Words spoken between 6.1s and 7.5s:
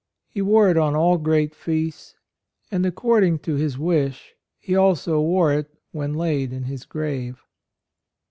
laid in his grave.